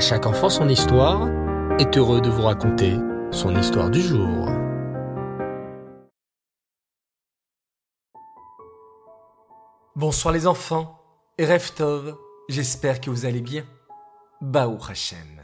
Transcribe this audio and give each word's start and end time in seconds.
Chaque 0.00 0.24
enfant 0.24 0.48
son 0.48 0.66
histoire 0.70 1.28
est 1.78 1.98
heureux 1.98 2.22
de 2.22 2.30
vous 2.30 2.40
raconter 2.40 2.96
son 3.30 3.54
histoire 3.54 3.90
du 3.90 4.00
jour. 4.00 4.48
Bonsoir 9.94 10.32
les 10.32 10.46
enfants, 10.46 10.98
Reftov, 11.38 12.16
j'espère 12.48 13.02
que 13.02 13.10
vous 13.10 13.26
allez 13.26 13.42
bien. 13.42 13.66
Baou 14.40 14.78
Hashem. 14.88 15.42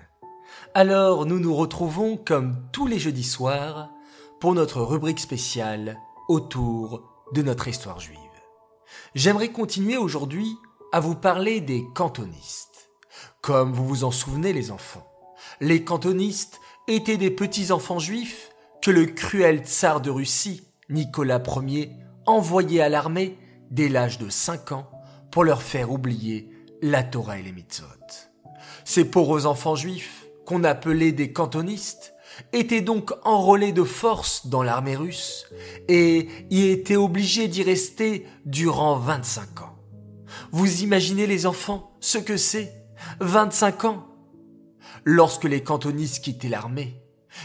Alors 0.73 1.27
nous 1.27 1.39
nous 1.39 1.55
retrouvons 1.55 2.17
comme 2.17 2.57
tous 2.73 2.87
les 2.87 2.99
jeudis 2.99 3.25
soirs 3.25 3.91
pour 4.41 4.55
notre 4.55 4.81
rubrique 4.81 5.21
spéciale 5.21 5.99
autour 6.31 7.27
de 7.35 7.43
notre 7.43 7.69
histoire 7.69 8.01
juive. 8.01 8.17
J'aimerais 9.15 9.53
continuer 9.53 9.99
aujourd'hui 9.99 10.57
à 10.93 11.01
vous 11.01 11.15
parler 11.15 11.61
des 11.61 11.85
cantonistes. 11.95 12.76
Comme 13.47 13.73
vous 13.73 13.87
vous 13.87 14.03
en 14.03 14.11
souvenez 14.11 14.53
les 14.53 14.73
enfants, 14.73 15.07
les 15.61 15.85
cantonistes 15.85 16.61
étaient 16.89 17.17
des 17.17 17.31
petits 17.31 17.71
enfants 17.71 18.01
juifs 18.01 18.51
que 18.83 18.91
le 18.91 19.07
cruel 19.07 19.61
tsar 19.61 20.01
de 20.01 20.11
Russie, 20.11 20.65
Nicolas 20.91 21.41
Ier, 21.65 21.93
envoyait 22.27 22.81
à 22.81 22.89
l'armée 22.89 23.39
dès 23.71 23.89
l'âge 23.89 24.19
de 24.19 24.29
5 24.29 24.73
ans 24.73 24.91
pour 25.31 25.45
leur 25.45 25.63
faire 25.63 25.93
oublier 25.93 26.51
la 26.83 27.05
Torah 27.05 27.39
et 27.39 27.45
les 27.45 27.53
mitzvot. 27.53 27.87
Ces 28.85 29.05
pauvres 29.05 29.47
enfants 29.47 29.77
juifs, 29.77 30.27
qu'on 30.45 30.65
appelait 30.65 31.13
des 31.13 31.33
cantonistes, 31.33 32.15
étaient 32.53 32.81
donc 32.81 33.13
enrôlés 33.23 33.71
de 33.71 33.85
force 33.85 34.49
dans 34.49 34.65
l'armée 34.65 34.97
russe 34.97 35.47
et 35.87 36.27
y 36.51 36.67
étaient 36.67 36.97
obligés 36.97 37.47
d'y 37.47 37.63
rester 37.63 38.27
durant 38.45 38.99
25 38.99 39.61
ans. 39.61 39.79
Vous 40.51 40.83
imaginez 40.83 41.29
les 41.29 41.47
enfants 41.47 41.93
ce 42.01 42.19
que 42.19 42.37
c'est 42.37 42.86
25 43.21 43.85
ans 43.85 44.07
Lorsque 45.05 45.45
les 45.45 45.63
cantonistes 45.63 46.25
quittaient 46.25 46.49
l'armée, 46.49 47.01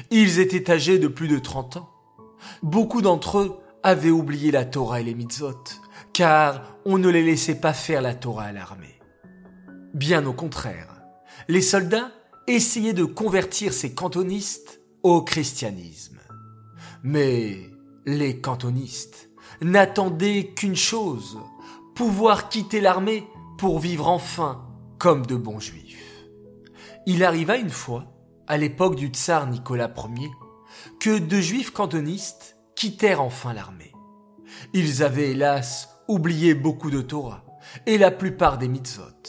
ils 0.09 0.39
étaient 0.39 0.71
âgés 0.71 0.99
de 0.99 1.07
plus 1.07 1.27
de 1.27 1.39
30 1.39 1.77
ans. 1.77 1.89
Beaucoup 2.63 3.01
d'entre 3.01 3.39
eux 3.39 3.59
avaient 3.83 4.09
oublié 4.09 4.51
la 4.51 4.65
Torah 4.65 5.01
et 5.01 5.03
les 5.03 5.13
mitzvot, 5.13 5.63
car 6.13 6.63
on 6.85 6.97
ne 6.97 7.09
les 7.09 7.23
laissait 7.23 7.59
pas 7.59 7.73
faire 7.73 8.01
la 8.01 8.15
Torah 8.15 8.45
à 8.45 8.51
l'armée. 8.51 8.99
Bien 9.93 10.25
au 10.25 10.33
contraire, 10.33 11.01
les 11.47 11.61
soldats 11.61 12.11
essayaient 12.47 12.93
de 12.93 13.05
convertir 13.05 13.73
ces 13.73 13.93
cantonistes 13.93 14.81
au 15.03 15.21
christianisme. 15.21 16.19
Mais 17.03 17.69
les 18.05 18.39
cantonistes 18.39 19.29
n'attendaient 19.61 20.53
qu'une 20.55 20.75
chose, 20.75 21.37
pouvoir 21.95 22.49
quitter 22.49 22.81
l'armée 22.81 23.27
pour 23.57 23.79
vivre 23.79 24.07
enfin 24.07 24.70
comme 25.01 25.25
de 25.25 25.35
bons 25.35 25.59
juifs. 25.59 26.27
Il 27.07 27.23
arriva 27.23 27.57
une 27.57 27.71
fois, 27.71 28.05
à 28.45 28.55
l'époque 28.55 28.95
du 28.95 29.07
tsar 29.07 29.47
Nicolas 29.47 29.91
Ier, 30.15 30.29
que 30.99 31.17
deux 31.17 31.41
juifs 31.41 31.71
cantonistes 31.71 32.55
quittèrent 32.75 33.23
enfin 33.23 33.51
l'armée. 33.51 33.93
Ils 34.73 35.01
avaient 35.01 35.31
hélas 35.31 35.89
oublié 36.07 36.53
beaucoup 36.53 36.91
de 36.91 37.01
Torah 37.01 37.43
et 37.87 37.97
la 37.97 38.11
plupart 38.11 38.59
des 38.59 38.67
mitzvot, 38.67 39.23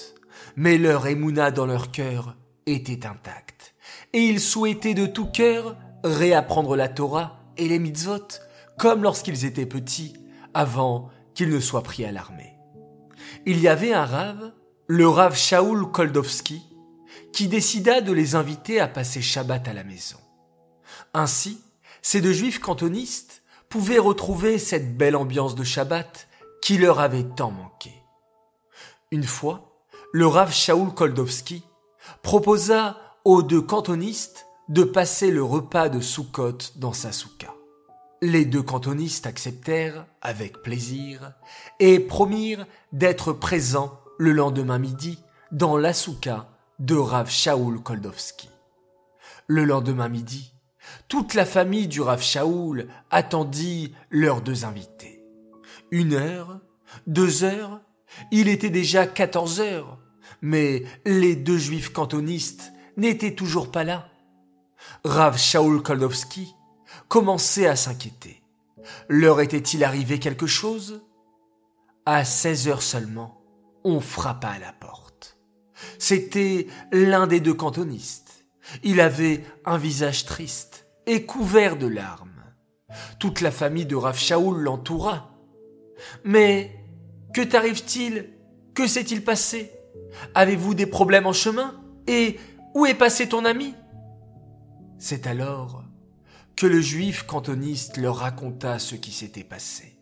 mais 0.57 0.77
leur 0.77 1.07
émouna 1.07 1.51
dans 1.51 1.65
leur 1.65 1.91
cœur 1.91 2.37
était 2.67 3.07
intacte 3.07 3.75
et 4.13 4.21
ils 4.21 4.41
souhaitaient 4.41 4.93
de 4.93 5.07
tout 5.07 5.31
cœur 5.33 5.79
réapprendre 6.05 6.77
la 6.77 6.91
Torah 6.91 7.41
et 7.57 7.67
les 7.67 7.79
mitzvot 7.79 8.29
comme 8.77 9.03
lorsqu'ils 9.03 9.47
étaient 9.47 9.65
petits 9.65 10.19
avant 10.53 11.09
qu'ils 11.33 11.49
ne 11.49 11.61
soient 11.61 11.83
pris 11.83 12.05
à 12.05 12.13
l'armée. 12.13 12.59
Il 13.47 13.59
y 13.59 13.69
avait 13.69 13.95
un 13.95 14.05
rave, 14.05 14.53
le 14.87 15.09
rave 15.09 15.37
Shaoul 15.37 15.91
Koldovski, 15.91 16.63
qui 17.33 17.49
décida 17.49 18.01
de 18.01 18.13
les 18.13 18.35
inviter 18.35 18.81
à 18.81 18.89
passer 18.89 19.23
Shabbat 19.23 19.69
à 19.69 19.73
la 19.73 19.85
maison. 19.85 20.19
Ainsi, 21.15 21.61
ces 22.03 22.21
deux 22.21 22.33
juifs 22.33 22.59
cantonistes 22.59 23.43
pouvaient 23.69 23.99
retrouver 23.99 24.59
cette 24.59 24.97
belle 24.97 25.17
ambiance 25.17 25.55
de 25.55 25.65
Shabbat 25.65 26.29
qui 26.61 26.79
leur 26.79 27.01
avait 27.01 27.25
tant 27.25 27.51
manqué. 27.51 27.93
Une 29.11 29.25
fois, 29.25 29.85
le 30.13 30.27
rave 30.27 30.53
Shaoul 30.53 30.93
Koldovski 30.93 31.65
proposa 32.23 32.99
aux 33.25 33.43
deux 33.43 33.63
cantonistes 33.63 34.47
de 34.69 34.85
passer 34.85 35.31
le 35.31 35.43
repas 35.43 35.89
de 35.89 36.01
Sukkot 36.01 36.59
dans 36.77 36.93
sa 36.93 37.13
souka. 37.13 37.55
Les 38.21 38.45
deux 38.45 38.63
cantonistes 38.63 39.27
acceptèrent 39.27 40.07
avec 40.21 40.63
plaisir 40.63 41.33
et 41.81 41.99
promirent 41.99 42.67
d'être 42.93 43.33
présents 43.33 44.02
le 44.19 44.33
lendemain 44.33 44.79
midi 44.79 45.19
dans 45.51 45.77
la 45.77 45.93
souka 45.93 46.49
de 46.79 46.95
Rav 46.95 47.31
Shaoul 47.31 47.83
Koldovski. 47.83 48.49
Le 49.47 49.65
lendemain 49.65 50.09
midi, 50.09 50.55
toute 51.09 51.35
la 51.35 51.45
famille 51.45 51.89
du 51.89 52.01
Rav 52.01 52.23
Shaoul 52.23 52.89
attendit 53.11 53.95
leurs 54.11 54.41
deux 54.41 54.65
invités. 54.65 55.23
Une 55.91 56.15
heure, 56.15 56.61
deux 57.07 57.45
heures, 57.45 57.81
il 58.31 58.49
était 58.49 58.71
déjà 58.71 59.07
quatorze 59.07 59.61
heures, 59.61 59.99
mais 60.41 60.85
les 61.05 61.37
deux 61.37 61.59
juifs 61.59 61.93
cantonistes 61.93 62.73
n'étaient 62.97 63.35
toujours 63.35 63.71
pas 63.71 63.85
là. 63.85 64.09
Rav 65.05 65.39
Shaoul 65.39 65.83
Koldovski 65.83 66.55
commençait 67.09 67.67
à 67.67 67.77
s'inquiéter. 67.77 68.43
Leur 69.09 69.41
était-il 69.41 69.85
arrivé 69.85 70.19
quelque 70.19 70.47
chose? 70.47 71.03
À 72.05 72.25
seize 72.25 72.69
heures 72.69 72.83
seulement, 72.83 73.42
on 73.85 74.01
frappa 74.01 74.49
à 74.49 74.59
la 74.59 74.73
porte. 74.73 75.39
C'était 75.99 76.67
l'un 76.93 77.27
des 77.27 77.41
deux 77.41 77.55
cantonistes. 77.55 78.47
Il 78.83 79.01
avait 79.01 79.45
un 79.65 79.79
visage 79.79 80.25
triste 80.25 80.87
et 81.07 81.25
couvert 81.25 81.77
de 81.77 81.87
larmes. 81.87 82.31
Toute 83.19 83.41
la 83.41 83.51
famille 83.51 83.87
de 83.87 83.97
Rav 83.97 84.19
Shaoul 84.19 84.61
l'entoura. 84.61 85.31
Mais 86.25 86.85
que 87.35 87.43
t'arrive-t-il? 87.43 88.31
Que 88.75 88.87
s'est-il 88.87 89.25
passé? 89.25 89.73
Avez-vous 90.35 90.75
des 90.75 90.87
problèmes 90.87 91.27
en 91.27 91.33
chemin? 91.33 91.81
Et 92.07 92.39
où 92.75 92.87
est 92.87 92.95
passé 92.95 93.29
ton 93.29 93.45
ami? 93.45 93.75
C'est 94.99 95.27
alors 95.27 95.83
que 96.57 96.67
le 96.67 96.81
juif 96.81 97.25
cantoniste 97.25 97.97
leur 97.97 98.17
raconta 98.17 98.79
ce 98.79 98.95
qui 98.95 99.11
s'était 99.13 99.45
passé. 99.45 99.99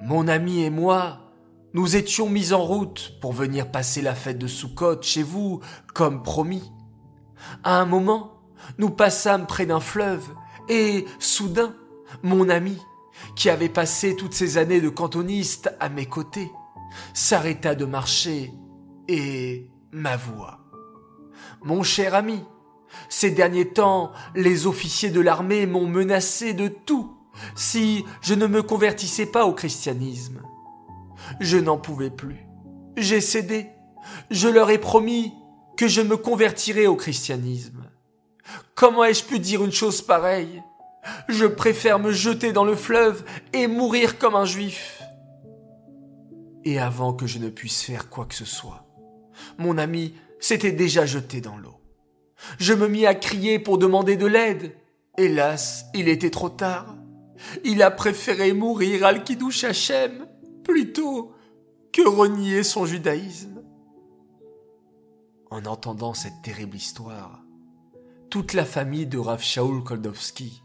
Mon 0.00 0.28
ami 0.28 0.62
et 0.62 0.70
moi, 0.70 1.29
nous 1.72 1.96
étions 1.96 2.28
mis 2.28 2.52
en 2.52 2.62
route 2.64 3.12
pour 3.20 3.32
venir 3.32 3.70
passer 3.70 4.02
la 4.02 4.14
fête 4.14 4.38
de 4.38 4.46
Soukhot 4.46 5.02
chez 5.02 5.22
vous, 5.22 5.60
comme 5.94 6.22
promis. 6.22 6.72
À 7.62 7.80
un 7.80 7.86
moment, 7.86 8.40
nous 8.78 8.90
passâmes 8.90 9.46
près 9.46 9.66
d'un 9.66 9.80
fleuve, 9.80 10.28
et 10.68 11.04
soudain, 11.18 11.74
mon 12.22 12.48
ami, 12.48 12.78
qui 13.36 13.50
avait 13.50 13.68
passé 13.68 14.16
toutes 14.16 14.34
ces 14.34 14.58
années 14.58 14.80
de 14.80 14.88
cantoniste 14.88 15.74
à 15.80 15.88
mes 15.88 16.06
côtés, 16.06 16.50
s'arrêta 17.14 17.74
de 17.74 17.84
marcher 17.84 18.52
et 19.08 19.68
m'avoua. 19.92 20.60
Mon 21.62 21.82
cher 21.82 22.14
ami, 22.14 22.42
ces 23.08 23.30
derniers 23.30 23.68
temps, 23.68 24.12
les 24.34 24.66
officiers 24.66 25.10
de 25.10 25.20
l'armée 25.20 25.66
m'ont 25.66 25.86
menacé 25.86 26.52
de 26.52 26.68
tout 26.68 27.16
si 27.54 28.04
je 28.22 28.34
ne 28.34 28.46
me 28.46 28.62
convertissais 28.62 29.26
pas 29.26 29.46
au 29.46 29.54
christianisme. 29.54 30.42
Je 31.40 31.56
n'en 31.56 31.78
pouvais 31.78 32.10
plus. 32.10 32.46
J'ai 32.96 33.20
cédé. 33.20 33.66
Je 34.30 34.48
leur 34.48 34.70
ai 34.70 34.78
promis 34.78 35.32
que 35.76 35.88
je 35.88 36.00
me 36.00 36.16
convertirais 36.16 36.86
au 36.86 36.96
christianisme. 36.96 37.84
Comment 38.74 39.04
ai-je 39.04 39.24
pu 39.24 39.38
dire 39.38 39.64
une 39.64 39.72
chose 39.72 40.02
pareille? 40.02 40.62
Je 41.28 41.46
préfère 41.46 41.98
me 41.98 42.12
jeter 42.12 42.52
dans 42.52 42.64
le 42.64 42.74
fleuve 42.74 43.24
et 43.52 43.66
mourir 43.66 44.18
comme 44.18 44.34
un 44.34 44.44
juif. 44.44 45.02
Et 46.64 46.78
avant 46.78 47.12
que 47.12 47.26
je 47.26 47.38
ne 47.38 47.48
puisse 47.48 47.82
faire 47.82 48.10
quoi 48.10 48.26
que 48.26 48.34
ce 48.34 48.44
soit, 48.44 48.84
mon 49.58 49.78
ami 49.78 50.14
s'était 50.38 50.72
déjà 50.72 51.06
jeté 51.06 51.40
dans 51.40 51.56
l'eau. 51.56 51.80
Je 52.58 52.74
me 52.74 52.88
mis 52.88 53.06
à 53.06 53.14
crier 53.14 53.58
pour 53.58 53.78
demander 53.78 54.16
de 54.16 54.26
l'aide. 54.26 54.74
Hélas, 55.16 55.86
il 55.94 56.08
était 56.08 56.30
trop 56.30 56.50
tard. 56.50 56.96
Il 57.64 57.82
a 57.82 57.90
préféré 57.90 58.52
mourir 58.52 59.04
al 59.04 59.24
Kiddush 59.24 59.64
Hashem 59.64 60.26
plutôt 60.64 61.32
que 61.92 62.06
renier 62.06 62.62
son 62.62 62.86
judaïsme. 62.86 63.62
En 65.50 65.64
entendant 65.64 66.14
cette 66.14 66.42
terrible 66.42 66.76
histoire, 66.76 67.42
toute 68.30 68.52
la 68.52 68.64
famille 68.64 69.06
de 69.06 69.18
Rav 69.18 69.42
Shaul 69.42 69.82
Koldovski 69.82 70.62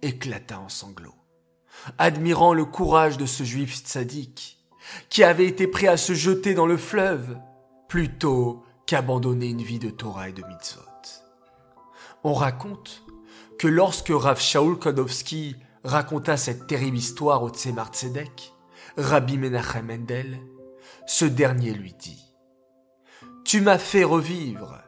éclata 0.00 0.58
en 0.58 0.68
sanglots, 0.70 1.14
admirant 1.98 2.54
le 2.54 2.64
courage 2.64 3.18
de 3.18 3.26
ce 3.26 3.44
juif 3.44 3.76
tzaddik 3.76 4.58
qui 5.10 5.22
avait 5.22 5.46
été 5.46 5.66
prêt 5.66 5.86
à 5.86 5.96
se 5.96 6.14
jeter 6.14 6.54
dans 6.54 6.66
le 6.66 6.76
fleuve 6.76 7.38
plutôt 7.88 8.64
qu'abandonner 8.86 9.50
une 9.50 9.62
vie 9.62 9.78
de 9.78 9.90
Torah 9.90 10.30
et 10.30 10.32
de 10.32 10.42
mitzvot. 10.44 10.80
On 12.24 12.32
raconte 12.32 13.02
que 13.58 13.68
lorsque 13.68 14.10
Rav 14.10 14.40
Shaul 14.40 14.78
Kodowski 14.78 15.56
raconta 15.84 16.36
cette 16.36 16.66
terrible 16.66 16.96
histoire 16.96 17.42
au 17.42 17.50
Tzemar 17.50 17.88
Tzedek, 17.88 18.52
Rabbi 18.96 19.38
Menachem 19.38 19.86
Mendel, 19.86 20.38
ce 21.06 21.24
dernier 21.24 21.72
lui 21.72 21.94
dit 21.94 22.22
Tu 23.44 23.62
m'as 23.62 23.78
fait 23.78 24.04
revivre, 24.04 24.82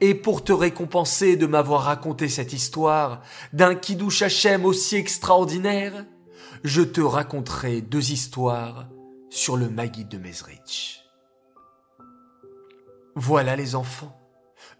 Et 0.00 0.14
pour 0.14 0.44
te 0.44 0.52
récompenser 0.52 1.36
de 1.36 1.46
m'avoir 1.46 1.82
raconté 1.82 2.28
cette 2.28 2.52
histoire 2.52 3.22
d'un 3.52 3.74
Kiddush 3.74 4.22
Hashem 4.22 4.64
aussi 4.64 4.96
extraordinaire, 4.96 6.04
je 6.62 6.82
te 6.82 7.00
raconterai 7.00 7.80
deux 7.80 8.12
histoires 8.12 8.88
sur 9.30 9.56
le 9.56 9.68
Maguide 9.68 10.08
de 10.08 10.18
Mezrich. 10.18 11.04
Voilà 13.16 13.56
les 13.56 13.74
enfants, 13.74 14.16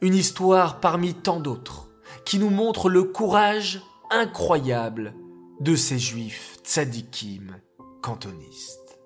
une 0.01 0.15
histoire 0.15 0.79
parmi 0.79 1.15
tant 1.15 1.41
d'autres 1.41 1.89
qui 2.25 2.39
nous 2.39 2.51
montre 2.51 2.89
le 2.89 3.03
courage 3.03 3.83
incroyable 4.11 5.15
de 5.61 5.75
ces 5.75 5.99
juifs 5.99 6.59
tzadikim 6.65 7.57
cantonistes. 8.03 8.99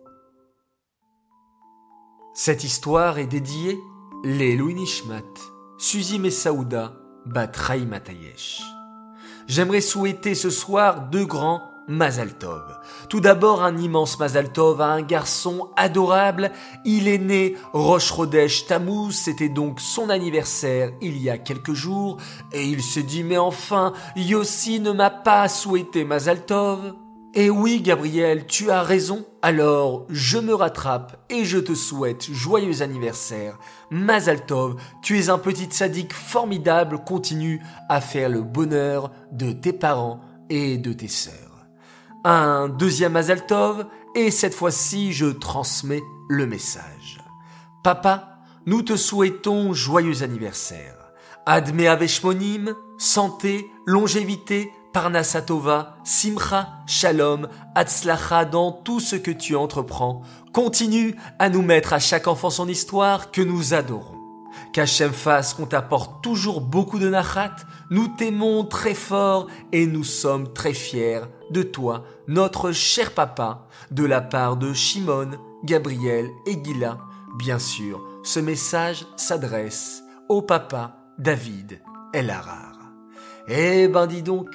Cette 2.34 2.64
histoire 2.64 3.18
est 3.18 3.26
dédiée 3.26 3.78
les 4.24 4.56
Louis 4.56 4.74
Nishmat, 4.74 5.22
Suzy 5.78 6.18
Messaouda, 6.18 6.94
Bat 7.26 7.52
Matayesh. 7.86 8.62
J'aimerais 9.46 9.80
souhaiter 9.80 10.34
ce 10.34 10.50
soir 10.50 11.08
deux 11.10 11.26
grands 11.26 11.62
Mazaltov. 11.88 12.78
Tout 13.08 13.20
d'abord 13.20 13.62
un 13.62 13.76
immense 13.76 14.18
Mazaltov 14.18 14.80
à 14.80 14.86
un 14.86 15.02
garçon 15.02 15.70
adorable. 15.76 16.52
Il 16.84 17.08
est 17.08 17.18
né 17.18 17.56
Roche 17.72 18.10
Rodesh 18.10 18.66
Tammuz, 18.66 19.12
c'était 19.12 19.48
donc 19.48 19.80
son 19.80 20.08
anniversaire 20.08 20.92
il 21.00 21.20
y 21.20 21.28
a 21.28 21.38
quelques 21.38 21.74
jours, 21.74 22.18
et 22.52 22.64
il 22.64 22.82
se 22.82 23.00
dit 23.00 23.24
mais 23.24 23.38
enfin, 23.38 23.92
Yossi 24.16 24.80
ne 24.80 24.92
m'a 24.92 25.10
pas 25.10 25.48
souhaité 25.48 26.04
Mazaltov. 26.04 26.94
Et 27.34 27.48
oui, 27.48 27.80
Gabriel, 27.80 28.46
tu 28.46 28.70
as 28.70 28.82
raison. 28.82 29.24
Alors, 29.40 30.06
je 30.10 30.36
me 30.36 30.54
rattrape 30.54 31.16
et 31.30 31.46
je 31.46 31.56
te 31.56 31.74
souhaite 31.74 32.30
joyeux 32.30 32.82
anniversaire. 32.82 33.58
Mazaltov, 33.90 34.76
tu 35.02 35.18
es 35.18 35.30
un 35.30 35.38
petit 35.38 35.68
sadique 35.70 36.12
formidable, 36.12 36.98
continue 37.06 37.62
à 37.88 38.02
faire 38.02 38.28
le 38.28 38.42
bonheur 38.42 39.10
de 39.30 39.50
tes 39.50 39.72
parents 39.72 40.20
et 40.50 40.76
de 40.76 40.92
tes 40.92 41.08
sœurs. 41.08 41.66
Un 42.24 42.68
deuxième 42.68 43.12
Mazaltov, 43.12 43.86
et 44.14 44.30
cette 44.30 44.54
fois-ci, 44.54 45.14
je 45.14 45.26
transmets 45.26 46.02
le 46.28 46.46
message. 46.46 47.18
Papa, 47.82 48.40
nous 48.66 48.82
te 48.82 48.94
souhaitons 48.94 49.72
joyeux 49.72 50.22
anniversaire. 50.22 50.98
Admet 51.46 51.88
Aveshmonim, 51.88 52.74
santé, 52.98 53.70
longévité, 53.86 54.70
Parnasatova, 54.92 55.96
Simcha, 56.04 56.68
Shalom, 56.86 57.48
Atzlacha 57.74 58.44
dans 58.44 58.72
tout 58.72 59.00
ce 59.00 59.16
que 59.16 59.30
tu 59.30 59.56
entreprends. 59.56 60.22
Continue 60.52 61.16
à 61.38 61.48
nous 61.48 61.62
mettre 61.62 61.92
à 61.94 61.98
chaque 61.98 62.28
enfant 62.28 62.50
son 62.50 62.68
histoire 62.68 63.30
que 63.30 63.40
nous 63.40 63.74
adorons. 63.74 64.18
Qu'Hachem 64.72 65.12
fasse 65.12 65.54
qu'on 65.54 65.66
t'apporte 65.66 66.22
toujours 66.22 66.60
beaucoup 66.60 66.98
de 66.98 67.08
nachat, 67.08 67.56
nous 67.90 68.08
t'aimons 68.08 68.64
très 68.64 68.94
fort 68.94 69.46
et 69.72 69.86
nous 69.86 70.04
sommes 70.04 70.52
très 70.52 70.74
fiers 70.74 71.20
de 71.50 71.62
toi, 71.62 72.04
notre 72.28 72.72
cher 72.72 73.12
papa, 73.12 73.66
de 73.90 74.04
la 74.04 74.20
part 74.20 74.56
de 74.56 74.72
Shimon, 74.72 75.30
Gabriel 75.64 76.28
et 76.46 76.62
Gila. 76.62 76.98
Bien 77.38 77.58
sûr, 77.58 78.02
ce 78.24 78.40
message 78.40 79.06
s'adresse 79.16 80.02
au 80.28 80.42
papa 80.42 80.96
David 81.18 81.80
Elarar. 82.12 82.72
Eh 83.48 83.88
ben 83.88 84.06
dis 84.06 84.22
donc, 84.22 84.48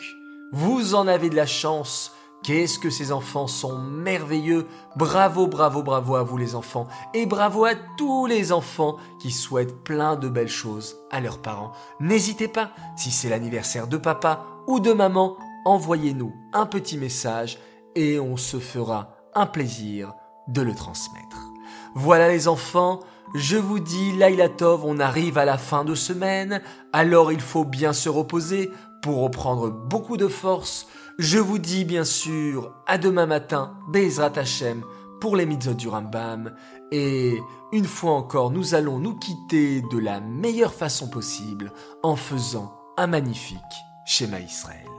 vous 0.52 0.96
en 0.96 1.08
avez 1.08 1.30
de 1.30 1.36
la 1.36 1.46
chance. 1.46 2.14
Qu'est-ce 2.44 2.80
que 2.80 2.90
ces 2.90 3.12
enfants 3.12 3.48
sont 3.48 3.78
merveilleux. 3.78 4.68
Bravo, 4.96 5.48
bravo, 5.48 5.84
bravo 5.84 6.16
à 6.16 6.24
vous 6.24 6.38
les 6.38 6.56
enfants. 6.56 6.88
Et 7.14 7.26
bravo 7.26 7.66
à 7.66 7.74
tous 7.98 8.26
les 8.26 8.52
enfants 8.52 8.98
qui 9.20 9.32
souhaitent 9.32 9.84
plein 9.84 10.16
de 10.16 10.30
belles 10.30 10.48
choses 10.48 10.96
à 11.12 11.20
leurs 11.20 11.42
parents. 11.42 11.72
N'hésitez 12.00 12.48
pas, 12.48 12.72
si 12.96 13.12
c'est 13.12 13.30
l'anniversaire 13.30 13.88
de 13.88 13.98
papa 13.98 14.46
ou 14.68 14.80
de 14.80 14.94
maman, 14.94 15.36
envoyez-nous 15.66 16.34
un 16.54 16.66
petit 16.66 16.98
message 16.98 17.58
et 17.96 18.20
on 18.20 18.38
se 18.38 18.60
fera 18.60 19.10
un 19.34 19.48
plaisir 19.48 20.14
de 20.48 20.62
le 20.62 20.74
transmettre. 20.74 21.38
Voilà 21.96 22.30
les 22.30 22.48
enfants, 22.48 23.00
je 23.36 23.58
vous 23.58 23.80
dis, 23.80 24.14
Lailatov, 24.14 24.86
on 24.86 25.00
arrive 25.00 25.38
à 25.38 25.46
la 25.46 25.58
fin 25.58 25.84
de 25.84 25.96
semaine, 25.96 26.62
alors 26.94 27.32
il 27.32 27.42
faut 27.42 27.66
bien 27.66 27.92
se 27.92 28.08
reposer 28.08 28.72
pour 29.02 29.22
reprendre 29.22 29.70
beaucoup 29.70 30.18
de 30.18 30.28
force, 30.28 30.88
je 31.20 31.40
vous 31.40 31.60
dis 31.60 31.86
bien 31.86 32.04
sûr 32.04 32.74
à 32.86 32.98
demain 32.98 33.26
matin, 33.26 33.78
Bezrat 33.90 34.38
Hashem, 34.38 34.84
pour 35.20 35.36
les 35.36 35.46
mitzvot 35.46 35.74
du 35.74 35.88
Rambam. 35.88 36.54
Et 36.92 37.40
une 37.72 37.86
fois 37.86 38.14
encore, 38.14 38.52
nous 38.52 38.76
allons 38.76 39.00
nous 39.00 39.16
quitter 39.16 39.82
de 39.82 39.98
la 39.98 40.20
meilleure 40.20 40.74
façon 40.74 41.10
possible 41.10 41.72
en 42.04 42.16
faisant 42.16 42.74
un 42.98 43.08
magnifique 43.08 43.58
schéma 44.06 44.40
Israël. 44.40 44.97